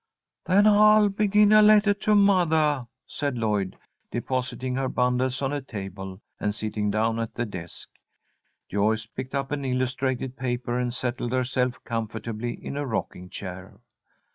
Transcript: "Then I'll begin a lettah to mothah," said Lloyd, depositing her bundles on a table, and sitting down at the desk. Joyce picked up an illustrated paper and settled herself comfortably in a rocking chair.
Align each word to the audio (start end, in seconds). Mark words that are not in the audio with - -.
"Then 0.45 0.65
I'll 0.65 1.09
begin 1.09 1.51
a 1.51 1.61
lettah 1.61 1.93
to 1.93 2.15
mothah," 2.15 2.87
said 3.05 3.37
Lloyd, 3.37 3.77
depositing 4.09 4.73
her 4.73 4.89
bundles 4.89 5.43
on 5.43 5.53
a 5.53 5.61
table, 5.61 6.19
and 6.39 6.55
sitting 6.55 6.89
down 6.89 7.19
at 7.19 7.35
the 7.35 7.45
desk. 7.45 7.87
Joyce 8.67 9.05
picked 9.05 9.35
up 9.35 9.51
an 9.51 9.63
illustrated 9.63 10.35
paper 10.37 10.79
and 10.79 10.91
settled 10.91 11.33
herself 11.33 11.83
comfortably 11.83 12.53
in 12.65 12.77
a 12.77 12.87
rocking 12.87 13.29
chair. 13.29 13.79